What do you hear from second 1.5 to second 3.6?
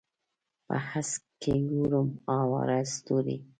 ګورم اواره ستوري